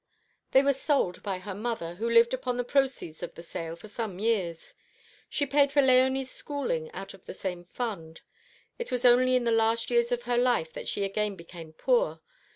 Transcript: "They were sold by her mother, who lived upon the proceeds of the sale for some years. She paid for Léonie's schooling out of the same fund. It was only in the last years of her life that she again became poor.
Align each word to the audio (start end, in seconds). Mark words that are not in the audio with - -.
"They 0.49 0.63
were 0.63 0.73
sold 0.73 1.21
by 1.21 1.37
her 1.37 1.53
mother, 1.53 1.93
who 1.93 2.09
lived 2.09 2.33
upon 2.33 2.57
the 2.57 2.63
proceeds 2.63 3.21
of 3.21 3.35
the 3.35 3.43
sale 3.43 3.75
for 3.75 3.87
some 3.87 4.17
years. 4.17 4.73
She 5.29 5.45
paid 5.45 5.71
for 5.71 5.79
Léonie's 5.79 6.31
schooling 6.31 6.91
out 6.91 7.13
of 7.13 7.27
the 7.27 7.35
same 7.35 7.65
fund. 7.65 8.21
It 8.79 8.91
was 8.91 9.05
only 9.05 9.35
in 9.35 9.43
the 9.43 9.51
last 9.51 9.91
years 9.91 10.11
of 10.11 10.23
her 10.23 10.39
life 10.39 10.73
that 10.73 10.87
she 10.87 11.03
again 11.03 11.35
became 11.35 11.73
poor. 11.73 12.19